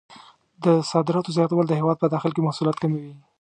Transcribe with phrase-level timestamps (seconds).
[0.63, 3.13] د صادراتو زیاتول د هېواد په داخل کې محصولات کموي.